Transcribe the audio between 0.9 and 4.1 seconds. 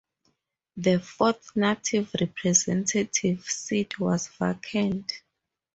fourth Native Representative seat